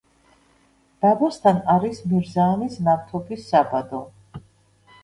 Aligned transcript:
დაბასთან 1.05 1.59
არის 1.75 2.01
მირზაანის 2.15 2.79
ნავთობის 2.89 3.47
საბადო. 3.53 4.03